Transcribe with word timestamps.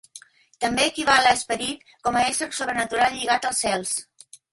També 0.63 0.85
equival 0.91 1.27
a 1.27 1.33
'esperit' 1.35 1.91
com 2.07 2.17
a 2.17 2.23
ésser 2.29 2.47
sobrenatural 2.61 3.13
lligat 3.19 3.47
als 3.51 3.61
cels. 3.67 3.93